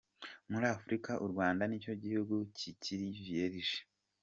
[0.51, 3.77] Muri Afurika u Rwanda nicyo gihugu kikiri vierge”.